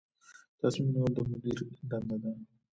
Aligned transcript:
تصمیم 0.61 0.87
نیول 0.93 1.11
د 1.15 1.19
مدیر 1.31 1.57
دنده 1.89 2.17
ده 2.21 2.31